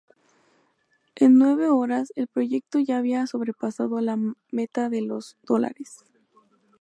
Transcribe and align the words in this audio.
En 1.13 1.37
nueve 1.37 1.69
horas, 1.69 2.11
el 2.15 2.25
proyecto 2.25 2.79
ya 2.79 2.97
había 2.97 3.27
sobrepasado 3.27 4.01
la 4.01 4.17
meta 4.51 4.89
de 4.89 5.01
los 5.03 5.33
de 5.35 5.39
dolares. 5.43 6.03